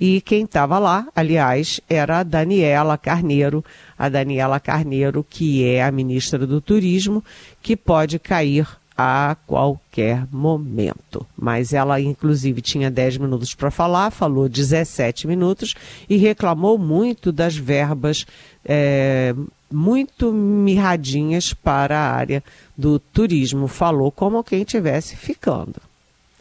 E 0.05 0.19
quem 0.19 0.43
estava 0.43 0.79
lá, 0.79 1.07
aliás, 1.15 1.79
era 1.89 2.19
a 2.19 2.23
Daniela 2.23 2.97
Carneiro, 2.97 3.63
a 3.97 4.09
Daniela 4.09 4.59
Carneiro, 4.59 5.25
que 5.29 5.63
é 5.63 5.81
a 5.81 5.89
ministra 5.93 6.45
do 6.45 6.59
Turismo, 6.59 7.23
que 7.61 7.77
pode 7.77 8.19
cair 8.19 8.67
a 8.97 9.37
qualquer 9.47 10.27
momento. 10.29 11.25
Mas 11.37 11.71
ela, 11.71 12.01
inclusive, 12.01 12.61
tinha 12.61 12.91
10 12.91 13.15
minutos 13.15 13.55
para 13.55 13.71
falar, 13.71 14.11
falou 14.11 14.49
17 14.49 15.25
minutos 15.25 15.73
e 16.09 16.17
reclamou 16.17 16.77
muito 16.77 17.31
das 17.31 17.55
verbas 17.55 18.25
é, 18.65 19.33
muito 19.71 20.33
mirradinhas 20.33 21.53
para 21.53 21.97
a 21.97 22.11
área 22.11 22.43
do 22.77 22.99
turismo. 22.99 23.69
Falou 23.69 24.11
como 24.11 24.43
quem 24.43 24.63
estivesse 24.63 25.15
ficando. 25.15 25.75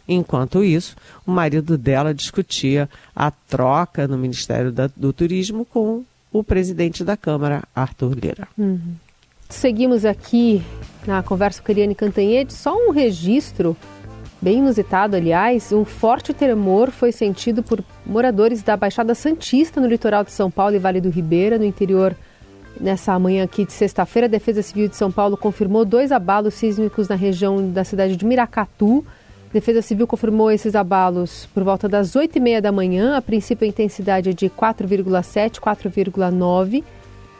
Enquanto 0.07 0.63
isso, 0.63 0.95
o 1.25 1.31
marido 1.31 1.77
dela 1.77 2.13
discutia 2.13 2.89
a 3.15 3.31
troca 3.31 4.07
no 4.07 4.17
Ministério 4.17 4.71
da, 4.71 4.89
do 4.95 5.13
Turismo 5.13 5.65
com 5.65 6.03
o 6.31 6.43
presidente 6.43 7.03
da 7.03 7.15
Câmara, 7.15 7.63
Arthur 7.75 8.13
Lira. 8.15 8.47
Uhum. 8.57 8.95
Seguimos 9.49 10.03
aqui 10.03 10.63
na 11.05 11.21
conversa 11.21 11.61
com 11.61 11.71
Eliane 11.71 11.93
Cantanhede, 11.93 12.53
só 12.53 12.75
um 12.75 12.89
registro 12.89 13.77
bem 14.41 14.57
inusitado, 14.57 15.15
aliás, 15.15 15.71
um 15.71 15.85
forte 15.85 16.33
tremor 16.33 16.91
foi 16.91 17.13
sentido 17.13 17.63
por 17.63 17.81
moradores 18.05 18.61
da 18.61 18.75
Baixada 18.75 19.15
Santista 19.15 19.79
no 19.79 19.87
litoral 19.87 20.23
de 20.23 20.31
São 20.31 20.51
Paulo 20.51 20.75
e 20.75 20.79
Vale 20.79 20.99
do 20.99 21.09
Ribeira, 21.09 21.57
no 21.57 21.63
interior. 21.63 22.13
Nessa 22.77 23.17
manhã 23.17 23.43
aqui 23.43 23.63
de 23.63 23.71
sexta-feira, 23.71 24.25
a 24.25 24.29
Defesa 24.29 24.61
Civil 24.61 24.89
de 24.89 24.97
São 24.97 25.11
Paulo 25.11 25.37
confirmou 25.37 25.85
dois 25.85 26.11
abalos 26.11 26.55
sísmicos 26.55 27.07
na 27.07 27.15
região 27.15 27.71
da 27.71 27.83
cidade 27.83 28.17
de 28.17 28.25
Miracatu, 28.25 29.05
Defesa 29.53 29.83
Civil 29.83 30.07
confirmou 30.07 30.51
esses 30.51 30.73
abalos 30.73 31.47
por 31.53 31.63
volta 31.63 31.87
das 31.87 32.15
8 32.15 32.37
e 32.37 32.39
meia 32.39 32.59
da 32.59 32.71
manhã. 32.71 33.15
A 33.15 33.21
princípio, 33.21 33.65
a 33.65 33.69
intensidade 33.69 34.31
é 34.31 34.33
de 34.33 34.49
4,7, 34.49 35.59
4,9. 35.59 36.83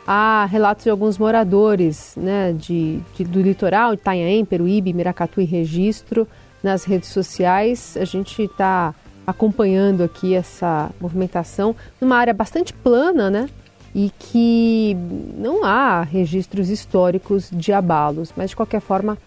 Há 0.06 0.46
relatos 0.46 0.84
de 0.84 0.92
alguns 0.92 1.18
moradores 1.18 2.14
né, 2.16 2.54
de, 2.54 3.00
de, 3.16 3.24
do 3.24 3.42
litoral, 3.42 3.96
Itanhaém, 3.96 4.46
Peruíbe, 4.46 4.94
Miracatu 4.94 5.42
e 5.42 5.46
Registro, 5.46 6.28
nas 6.62 6.84
redes 6.84 7.10
sociais. 7.10 7.98
A 7.98 8.06
gente 8.06 8.44
está 8.44 8.94
acompanhando 9.26 10.04
aqui 10.04 10.36
essa 10.36 10.92
movimentação 11.02 11.76
numa 12.00 12.18
área 12.18 12.34
bastante 12.34 12.74
plana, 12.74 13.32
né? 13.32 13.50
E 13.96 14.12
que 14.20 14.96
não 15.36 15.66
há 15.66 16.04
registros 16.04 16.70
históricos 16.70 17.50
de 17.52 17.74
abalos, 17.74 18.32
mas 18.38 18.52
de 18.52 18.56
qualquer 18.56 18.82
forma 18.82 19.18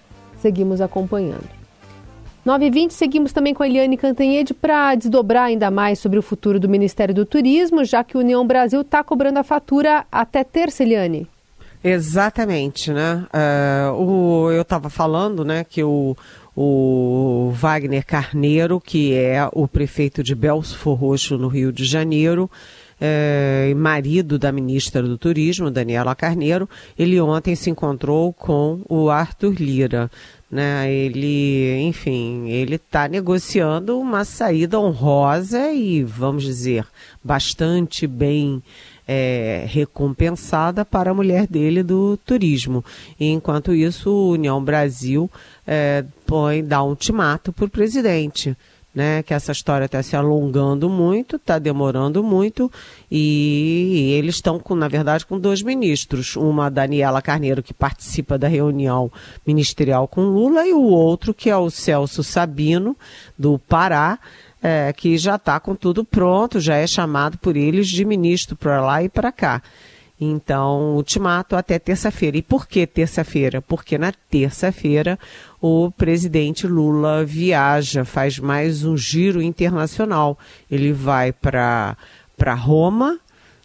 seguimos 0.40 0.80
acompanhando. 0.80 1.55
9h20, 2.46 2.90
seguimos 2.92 3.32
também 3.32 3.52
com 3.52 3.64
a 3.64 3.66
Eliane 3.66 3.96
Cantanhede 3.96 4.54
para 4.54 4.94
desdobrar 4.94 5.46
ainda 5.46 5.68
mais 5.68 5.98
sobre 5.98 6.16
o 6.16 6.22
futuro 6.22 6.60
do 6.60 6.68
Ministério 6.68 7.12
do 7.12 7.26
Turismo, 7.26 7.84
já 7.84 8.04
que 8.04 8.16
a 8.16 8.20
União 8.20 8.46
Brasil 8.46 8.82
está 8.82 9.02
cobrando 9.02 9.40
a 9.40 9.42
fatura 9.42 10.06
até 10.12 10.44
terça, 10.44 10.84
Eliane. 10.84 11.26
Exatamente, 11.82 12.92
né? 12.92 13.26
Uh, 13.34 14.00
o, 14.00 14.50
eu 14.52 14.62
estava 14.62 14.88
falando, 14.88 15.44
né, 15.44 15.64
que 15.64 15.82
o, 15.82 16.16
o 16.54 17.50
Wagner 17.52 18.06
Carneiro, 18.06 18.80
que 18.80 19.12
é 19.12 19.48
o 19.52 19.66
prefeito 19.66 20.22
de 20.22 20.34
Belfort 20.36 21.00
Roxo, 21.00 21.36
no 21.36 21.48
Rio 21.48 21.72
de 21.72 21.84
Janeiro, 21.84 22.48
é, 23.00 23.74
marido 23.76 24.38
da 24.38 24.50
ministra 24.50 25.02
do 25.02 25.18
Turismo, 25.18 25.70
Daniela 25.70 26.14
Carneiro, 26.14 26.68
ele 26.98 27.20
ontem 27.20 27.54
se 27.54 27.70
encontrou 27.70 28.32
com 28.32 28.80
o 28.88 29.10
Arthur 29.10 29.54
Lira 29.60 30.10
né? 30.56 30.90
Ele, 30.90 31.82
enfim, 31.82 32.48
ele 32.48 32.76
está 32.76 33.06
negociando 33.06 34.00
uma 34.00 34.25
saída 34.25 34.80
honrosa 34.80 35.70
e, 35.70 36.02
vamos 36.02 36.44
dizer, 36.44 36.86
bastante 37.22 38.06
bem 38.06 38.62
é, 39.06 39.66
recompensada 39.68 40.82
para 40.82 41.10
a 41.10 41.14
mulher 41.14 41.46
dele 41.46 41.82
do 41.82 42.16
turismo. 42.25 42.82
E, 43.20 43.26
enquanto 43.26 43.75
isso, 43.75 44.10
o 44.10 44.30
União 44.30 44.64
Brasil 44.64 45.30
é, 45.66 46.02
põe, 46.25 46.64
dá 46.64 46.82
um 46.82 46.88
ultimato 46.88 47.52
para 47.52 47.66
o 47.66 47.70
presidente 47.70 48.56
né, 48.96 49.22
que 49.22 49.34
essa 49.34 49.52
história 49.52 49.84
está 49.84 50.02
se 50.02 50.16
alongando 50.16 50.88
muito, 50.88 51.36
está 51.36 51.58
demorando 51.58 52.24
muito, 52.24 52.72
e 53.10 54.10
eles 54.16 54.36
estão, 54.36 54.58
com, 54.58 54.74
na 54.74 54.88
verdade, 54.88 55.26
com 55.26 55.38
dois 55.38 55.60
ministros. 55.60 56.34
Uma, 56.34 56.70
Daniela 56.70 57.20
Carneiro, 57.20 57.62
que 57.62 57.74
participa 57.74 58.38
da 58.38 58.48
reunião 58.48 59.12
ministerial 59.46 60.08
com 60.08 60.22
Lula, 60.22 60.66
e 60.66 60.72
o 60.72 60.80
outro, 60.80 61.34
que 61.34 61.50
é 61.50 61.56
o 61.58 61.68
Celso 61.68 62.24
Sabino, 62.24 62.96
do 63.38 63.58
Pará, 63.58 64.18
é, 64.62 64.90
que 64.94 65.18
já 65.18 65.34
está 65.34 65.60
com 65.60 65.74
tudo 65.74 66.02
pronto, 66.02 66.58
já 66.58 66.76
é 66.76 66.86
chamado 66.86 67.36
por 67.36 67.54
eles 67.54 67.88
de 67.88 68.02
ministro 68.02 68.56
para 68.56 68.80
lá 68.80 69.02
e 69.02 69.10
para 69.10 69.30
cá. 69.30 69.62
Então, 70.20 70.94
ultimato 70.96 71.56
até 71.56 71.78
terça-feira. 71.78 72.38
E 72.38 72.42
por 72.42 72.66
que 72.66 72.87
terça-feira? 72.87 73.61
Porque 73.61 73.99
na 73.99 74.12
terça-feira 74.30 75.18
o 75.61 75.90
presidente 75.90 76.66
Lula 76.66 77.25
viaja, 77.25 78.04
faz 78.04 78.38
mais 78.38 78.85
um 78.85 78.96
giro 78.96 79.42
internacional. 79.42 80.38
Ele 80.70 80.92
vai 80.92 81.32
para 81.32 81.96
Roma, 82.54 83.18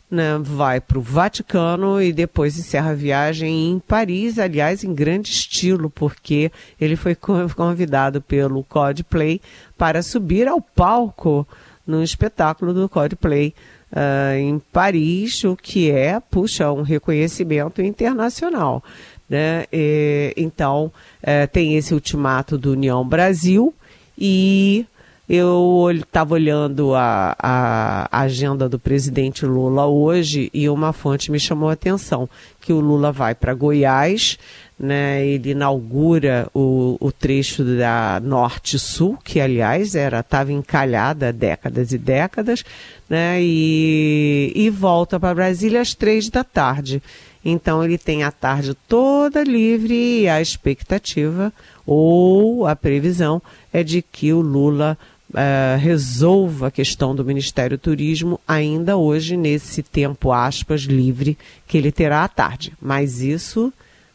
né, 0.09 0.37
vai 0.41 0.81
para 0.81 0.99
o 0.99 1.01
Vaticano 1.01 2.01
e 2.01 2.11
depois 2.11 2.59
encerra 2.59 2.91
a 2.91 2.95
viagem 2.95 3.71
em 3.71 3.79
Paris, 3.79 4.37
aliás, 4.37 4.83
em 4.83 4.93
grande 4.93 5.31
estilo, 5.31 5.89
porque 5.89 6.51
ele 6.79 6.97
foi 6.97 7.15
convidado 7.55 8.21
pelo 8.21 8.61
Coldplay 8.65 9.39
para 9.77 10.03
subir 10.03 10.49
ao 10.49 10.61
palco 10.61 11.47
no 11.87 12.03
espetáculo 12.03 12.73
do 12.73 12.89
Coldplay 12.89 13.53
uh, 13.91 14.37
em 14.37 14.59
Paris, 14.71 15.43
o 15.43 15.55
que 15.55 15.91
é, 15.91 16.19
puxa, 16.19 16.71
um 16.71 16.81
reconhecimento 16.81 17.81
internacional. 17.81 18.83
Né? 19.29 19.65
E, 19.71 20.33
então, 20.35 20.91
é, 21.21 21.47
tem 21.47 21.77
esse 21.77 21.93
ultimato 21.93 22.57
do 22.57 22.71
União 22.71 23.07
Brasil 23.07 23.73
e 24.17 24.85
eu 25.33 25.87
estava 25.93 26.33
olhando 26.33 26.93
a, 26.93 27.33
a, 27.39 28.21
agenda 28.21 28.67
do 28.67 28.77
presidente 28.77 29.45
Lula 29.45 29.85
hoje 29.85 30.49
e 30.53 30.67
uma 30.67 30.91
fonte 30.91 31.31
me 31.31 31.39
chamou 31.39 31.69
a 31.69 31.73
atenção, 31.73 32.29
que 32.59 32.73
o 32.73 32.81
Lula 32.81 33.13
vai 33.13 33.33
para 33.33 33.53
Goiás, 33.53 34.37
né, 34.77 35.25
ele 35.25 35.51
inaugura 35.51 36.49
o, 36.53 36.97
o 36.99 37.13
trecho 37.13 37.63
da 37.63 38.19
Norte-Sul, 38.21 39.17
que 39.23 39.39
aliás 39.39 39.95
era 39.95 40.19
estava 40.19 40.51
encalhada 40.51 41.29
há 41.29 41.31
décadas 41.31 41.93
e 41.93 41.97
décadas, 41.97 42.65
né, 43.09 43.37
e, 43.41 44.51
e 44.53 44.69
volta 44.69 45.17
para 45.17 45.33
Brasília 45.33 45.79
às 45.79 45.95
três 45.95 46.29
da 46.29 46.43
tarde. 46.43 47.01
Então 47.43 47.83
ele 47.83 47.97
tem 47.97 48.23
a 48.23 48.31
tarde 48.31 48.75
toda 48.87 49.43
livre 49.43 50.23
e 50.23 50.27
a 50.27 50.41
expectativa 50.41 51.53
ou 51.85 52.67
a 52.67 52.75
previsão 52.75 53.41
é 53.73 53.83
de 53.83 54.01
que 54.01 54.31
o 54.31 54.41
Lula 54.41 54.97
uh, 55.31 55.77
resolva 55.79 56.67
a 56.67 56.71
questão 56.71 57.15
do 57.15 57.25
Ministério 57.25 57.77
do 57.77 57.81
Turismo 57.81 58.39
ainda 58.47 58.97
hoje, 58.97 59.35
nesse 59.35 59.81
tempo, 59.83 60.31
aspas, 60.31 60.81
livre 60.81 61.37
que 61.67 61.77
ele 61.77 61.91
terá 61.91 62.23
à 62.23 62.27
tarde. 62.27 62.73
Mas 62.81 63.21
isso 63.21 63.73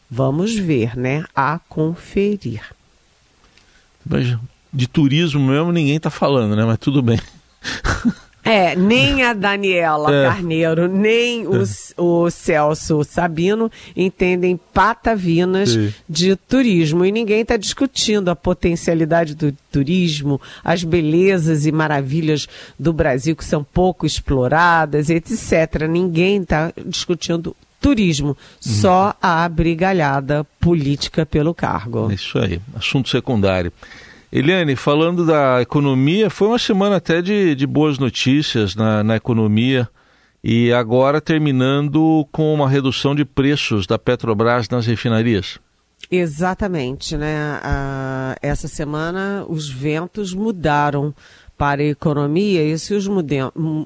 vamos 0.09 0.55
ver, 0.55 0.97
né? 0.97 1.25
A 1.35 1.59
conferir. 1.67 2.61
Mas 4.05 4.37
de 4.71 4.87
turismo 4.87 5.39
mesmo 5.39 5.71
ninguém 5.71 5.97
está 5.97 6.09
falando, 6.09 6.55
né? 6.55 6.63
Mas 6.65 6.77
tudo 6.77 7.01
bem. 7.01 7.19
É, 8.47 8.75
nem 8.75 9.23
a 9.23 9.33
Daniela 9.33 10.09
é. 10.15 10.23
Carneiro, 10.27 10.87
nem 10.87 11.45
o, 11.45 11.63
é. 11.63 11.65
o, 11.97 12.29
Celso 12.29 13.03
Sabino 13.03 13.71
entendem 13.95 14.59
patavinas 14.73 15.71
Sim. 15.71 15.93
de 16.07 16.35
turismo. 16.35 17.03
E 17.05 17.11
ninguém 17.11 17.41
está 17.41 17.57
discutindo 17.57 18.29
a 18.29 18.35
potencialidade 18.35 19.35
do 19.35 19.53
turismo, 19.71 20.39
as 20.63 20.83
belezas 20.83 21.65
e 21.65 21.71
maravilhas 21.71 22.47
do 22.79 22.93
Brasil 22.93 23.35
que 23.35 23.45
são 23.45 23.63
pouco 23.63 24.05
exploradas, 24.05 25.09
etc. 25.09 25.87
Ninguém 25.89 26.41
está 26.41 26.71
discutindo 26.85 27.55
turismo, 27.79 28.35
só 28.59 29.15
a 29.21 29.47
brigalhada 29.47 30.45
política 30.59 31.25
pelo 31.25 31.53
cargo. 31.53 32.09
É 32.11 32.15
isso 32.15 32.37
aí, 32.39 32.59
assunto 32.75 33.09
secundário. 33.09 33.71
Eliane, 34.31 34.75
falando 34.75 35.25
da 35.25 35.61
economia, 35.61 36.29
foi 36.29 36.49
uma 36.49 36.59
semana 36.59 36.97
até 36.97 37.21
de, 37.21 37.55
de 37.55 37.65
boas 37.65 37.97
notícias 37.97 38.75
na, 38.75 39.03
na 39.03 39.15
economia 39.15 39.87
e 40.43 40.71
agora 40.73 41.21
terminando 41.21 42.27
com 42.31 42.53
uma 42.53 42.69
redução 42.69 43.15
de 43.15 43.23
preços 43.23 43.87
da 43.87 43.97
Petrobras 43.97 44.67
nas 44.69 44.85
refinarias. 44.85 45.59
Exatamente, 46.11 47.17
né? 47.17 47.59
Ah, 47.63 48.35
essa 48.41 48.67
semana 48.67 49.45
os 49.47 49.69
ventos 49.69 50.33
mudaram 50.33 51.13
para 51.57 51.81
a 51.81 51.85
economia 51.85 52.63
e 52.63 52.77
se 52.77 52.93
os, 52.93 53.09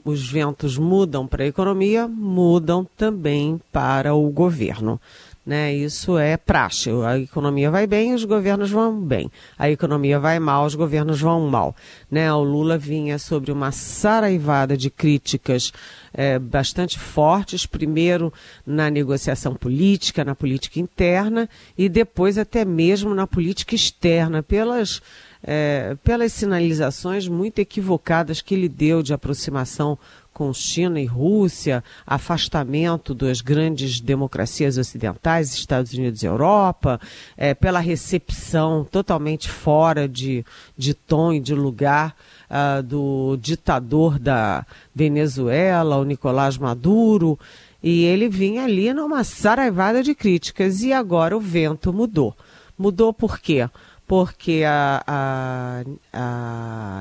os 0.04 0.30
ventos 0.30 0.78
mudam 0.78 1.26
para 1.26 1.44
a 1.44 1.48
economia, 1.48 2.08
mudam 2.08 2.86
também 2.98 3.62
para 3.72 4.14
o 4.14 4.30
governo. 4.30 5.00
Né? 5.44 5.74
Isso 5.74 6.20
é 6.20 6.38
praxe. 6.38 6.92
A 7.06 7.18
economia 7.18 7.72
vai 7.72 7.88
bem, 7.88 8.14
os 8.14 8.24
governos 8.24 8.70
vão 8.70 9.02
bem. 9.02 9.32
A 9.58 9.70
economia 9.72 10.20
vai 10.20 10.40
mal, 10.40 10.66
os 10.66 10.76
governos 10.76 11.20
vão 11.20 11.48
mal. 11.48 11.76
Né? 12.12 12.32
O 12.32 12.44
Lula 12.44 12.78
vinha 12.78 13.18
sobre 13.18 13.52
uma 13.52 13.72
saraivada 13.72 14.78
de 14.78 14.92
críticas 14.92 15.74
é, 16.14 16.38
bastante 16.38 17.00
fortes, 17.00 17.66
primeiro 17.66 18.32
na 18.66 18.90
negociação 18.90 19.56
política, 19.56 20.24
na 20.24 20.36
política 20.36 20.80
interna, 20.80 21.50
e 21.78 21.90
depois 21.90 22.38
até 22.38 22.64
mesmo 22.64 23.16
na 23.16 23.26
política 23.26 23.74
externa, 23.74 24.44
pelas, 24.44 25.02
é, 25.44 25.98
pelas 26.04 26.34
sinalizações 26.34 27.28
muito 27.28 27.60
equivocadas 27.60 28.42
que 28.42 28.54
ele 28.54 28.70
deu 28.70 29.02
de 29.02 29.14
aproximação 29.14 29.98
com 30.34 30.54
China 30.54 31.00
e 31.00 31.06
Rússia, 31.06 31.84
afastamento 32.06 33.14
das 33.14 33.42
grandes 33.42 34.00
democracias 34.00 34.78
ocidentais, 34.78 35.54
Estados 35.54 35.94
Unidos 35.94 36.24
e 36.24 36.26
Europa, 36.26 37.00
é, 37.36 37.54
pela 37.54 37.80
recepção 37.80 38.86
totalmente 38.90 39.50
fora 39.50 40.08
de, 40.08 40.46
de 40.78 40.94
tom 40.94 41.34
e 41.34 41.40
de 41.40 41.54
lugar 41.54 42.16
uh, 42.50 42.82
do 42.82 43.38
ditador 43.38 44.18
da 44.18 44.66
Venezuela, 44.96 45.98
o 45.98 46.06
Nicolás 46.06 46.58
Maduro. 46.58 47.38
E 47.84 48.04
ele 48.04 48.30
vinha 48.30 48.64
ali 48.64 48.94
numa 48.94 49.24
saraivada 49.24 50.04
de 50.04 50.14
críticas 50.14 50.84
e 50.84 50.94
agora 50.94 51.36
o 51.36 51.40
vento 51.40 51.92
mudou. 51.92 52.36
Mudou 52.78 53.12
por 53.12 53.40
quê? 53.40 53.68
Porque 54.12 54.64
a, 54.68 55.02
a, 55.08 55.84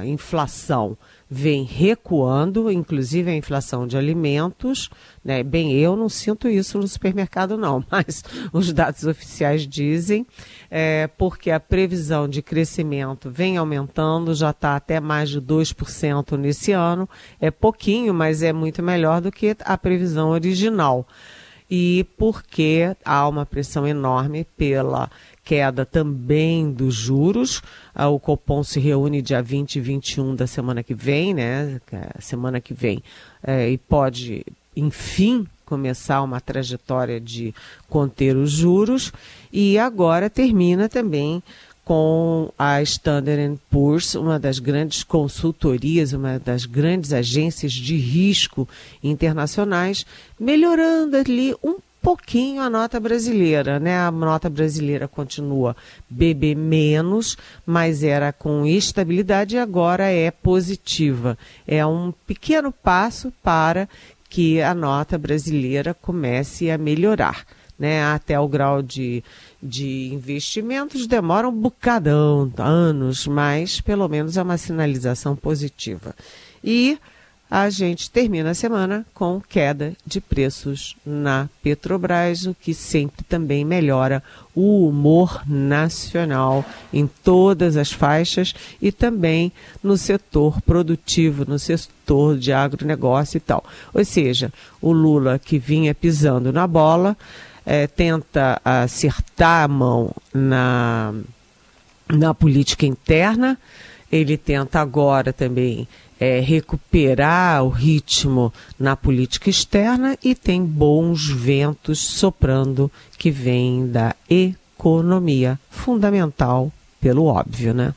a 0.01 0.07
inflação 0.07 0.96
vem 1.29 1.64
recuando, 1.64 2.70
inclusive 2.70 3.29
a 3.29 3.35
inflação 3.35 3.85
de 3.85 3.96
alimentos. 3.99 4.88
Né? 5.25 5.42
Bem, 5.42 5.73
eu 5.73 5.96
não 5.96 6.09
sinto 6.09 6.49
isso 6.49 6.79
no 6.79 6.87
supermercado, 6.87 7.59
não, 7.59 7.85
mas 7.90 8.23
os 8.53 8.73
dados 8.73 9.03
oficiais 9.03 9.66
dizem, 9.66 10.25
é, 10.70 11.09
porque 11.18 11.51
a 11.51 11.59
previsão 11.59 12.29
de 12.29 12.42
crescimento 12.42 13.29
vem 13.29 13.57
aumentando, 13.57 14.33
já 14.33 14.51
está 14.51 14.77
até 14.77 15.01
mais 15.01 15.31
de 15.31 15.40
2% 15.40 16.37
nesse 16.37 16.70
ano. 16.70 17.11
É 17.40 17.51
pouquinho, 17.51 18.14
mas 18.14 18.40
é 18.40 18.53
muito 18.53 18.85
melhor 18.85 19.20
do 19.20 19.33
que 19.33 19.57
a 19.64 19.77
previsão 19.77 20.31
original. 20.31 21.05
E 21.68 22.05
porque 22.16 22.96
há 23.05 23.29
uma 23.29 23.46
pressão 23.46 23.87
enorme 23.87 24.44
pela 24.57 25.09
queda 25.44 25.85
também 25.85 26.70
dos 26.70 26.94
juros. 26.94 27.62
Ah, 27.94 28.09
o 28.09 28.20
Copom 28.20 28.62
se 28.62 28.79
reúne 28.79 29.22
dia 29.22 29.42
20 29.42 29.76
e 29.76 29.81
21 29.81 30.35
da 30.35 30.46
semana 30.46 30.83
que 30.83 30.94
vem, 30.94 31.35
né? 31.35 31.81
É 31.92 32.20
semana 32.20 32.61
que 32.61 32.74
vem, 32.74 33.03
é, 33.42 33.70
e 33.70 33.79
pode, 33.79 34.44
enfim, 34.76 35.46
começar 35.64 36.22
uma 36.22 36.40
trajetória 36.40 37.20
de 37.20 37.55
conter 37.88 38.37
os 38.37 38.50
juros. 38.50 39.12
E 39.53 39.79
agora 39.79 40.29
termina 40.29 40.88
também 40.88 41.42
com 41.85 42.53
a 42.57 42.81
Standard 42.83 43.59
Poor's, 43.68 44.14
uma 44.14 44.38
das 44.38 44.61
grandes 44.61 45.03
consultorias, 45.03 46.12
uma 46.12 46.38
das 46.38 46.64
grandes 46.64 47.12
agências 47.12 47.72
de 47.72 47.96
risco 47.96 48.68
internacionais, 49.03 50.07
melhorando 50.38 51.16
ali 51.16 51.55
um 51.64 51.79
pouquinho 52.02 52.62
a 52.62 52.70
nota 52.70 52.98
brasileira, 52.98 53.78
né? 53.78 53.98
A 53.98 54.10
nota 54.10 54.48
brasileira 54.48 55.06
continua 55.06 55.76
BB 56.08 56.54
menos, 56.54 57.36
mas 57.64 58.02
era 58.02 58.32
com 58.32 58.66
estabilidade 58.66 59.56
e 59.56 59.58
agora 59.58 60.08
é 60.10 60.30
positiva. 60.30 61.36
É 61.66 61.84
um 61.84 62.12
pequeno 62.26 62.72
passo 62.72 63.32
para 63.42 63.88
que 64.28 64.62
a 64.62 64.74
nota 64.74 65.18
brasileira 65.18 65.92
comece 65.92 66.70
a 66.70 66.78
melhorar. 66.78 67.44
Né, 67.78 68.04
até 68.04 68.38
o 68.38 68.46
grau 68.46 68.82
de, 68.82 69.24
de 69.62 70.12
investimentos 70.12 71.06
demora 71.06 71.48
um 71.48 71.52
bocadão, 71.52 72.52
anos, 72.58 73.26
mas 73.26 73.80
pelo 73.80 74.06
menos 74.06 74.36
é 74.36 74.42
uma 74.42 74.58
sinalização 74.58 75.34
positiva. 75.34 76.14
E 76.62 76.98
a 77.50 77.68
gente 77.68 78.08
termina 78.08 78.50
a 78.50 78.54
semana 78.54 79.04
com 79.12 79.40
queda 79.40 79.94
de 80.06 80.20
preços 80.20 80.96
na 81.04 81.48
Petrobras, 81.62 82.46
o 82.46 82.54
que 82.54 82.72
sempre 82.72 83.24
também 83.24 83.64
melhora 83.64 84.22
o 84.54 84.86
humor 84.86 85.42
nacional 85.48 86.64
em 86.92 87.08
todas 87.08 87.76
as 87.76 87.90
faixas 87.90 88.54
e 88.80 88.92
também 88.92 89.50
no 89.82 89.96
setor 89.96 90.60
produtivo, 90.60 91.44
no 91.44 91.58
setor 91.58 92.38
de 92.38 92.52
agronegócio 92.52 93.38
e 93.38 93.40
tal. 93.40 93.64
Ou 93.92 94.04
seja, 94.04 94.52
o 94.80 94.92
Lula 94.92 95.36
que 95.36 95.58
vinha 95.58 95.92
pisando 95.92 96.52
na 96.52 96.68
bola, 96.68 97.16
é, 97.66 97.88
tenta 97.88 98.60
acertar 98.64 99.64
a 99.64 99.68
mão 99.68 100.14
na, 100.32 101.12
na 102.08 102.32
política 102.32 102.86
interna, 102.86 103.58
ele 104.10 104.36
tenta 104.36 104.80
agora 104.80 105.32
também 105.32 105.86
é, 106.20 106.38
recuperar 106.38 107.64
o 107.64 107.70
ritmo 107.70 108.52
na 108.78 108.94
política 108.94 109.48
externa 109.48 110.18
e 110.22 110.35
tem 110.35 110.62
bons 110.62 111.26
ventos 111.26 111.98
soprando 111.98 112.92
que 113.16 113.30
vêm 113.30 113.87
da 113.87 114.14
economia, 114.28 115.59
fundamental 115.70 116.70
pelo 117.00 117.24
óbvio, 117.24 117.72
né? 117.72 117.94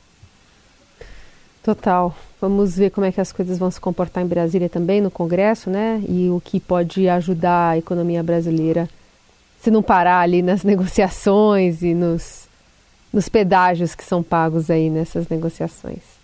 Total. 1.62 2.16
Vamos 2.40 2.76
ver 2.76 2.92
como 2.92 3.06
é 3.06 3.12
que 3.12 3.22
as 3.22 3.32
coisas 3.32 3.58
vão 3.58 3.70
se 3.70 3.80
comportar 3.80 4.24
em 4.24 4.28
Brasília 4.28 4.70
também, 4.70 5.02
no 5.02 5.12
Congresso, 5.12 5.70
né? 5.70 6.02
E 6.08 6.30
o 6.30 6.42
que 6.44 6.60
pode 6.60 7.08
ajudar 7.10 7.72
a 7.72 7.78
economia 7.78 8.24
brasileira 8.24 8.90
se 9.62 9.72
não 9.72 9.82
parar 9.82 10.20
ali 10.20 10.42
nas 10.42 10.64
negociações 10.66 11.82
e 11.82 11.94
nos, 11.94 12.48
nos 13.12 13.28
pedágios 13.28 13.96
que 13.96 14.04
são 14.04 14.24
pagos 14.24 14.70
aí 14.70 14.90
nessas 14.90 15.28
negociações. 15.28 16.23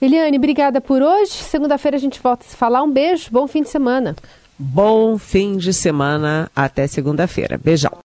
Eliane, 0.00 0.38
obrigada 0.38 0.80
por 0.80 1.02
hoje. 1.02 1.32
Segunda-feira 1.32 1.96
a 1.96 2.00
gente 2.00 2.20
volta 2.20 2.44
a 2.46 2.48
se 2.48 2.56
falar. 2.56 2.82
Um 2.82 2.90
beijo, 2.90 3.28
bom 3.30 3.46
fim 3.46 3.62
de 3.62 3.68
semana. 3.68 4.16
Bom 4.58 5.16
fim 5.18 5.56
de 5.56 5.72
semana, 5.72 6.50
até 6.54 6.86
segunda-feira. 6.86 7.58
Beijão. 7.62 7.92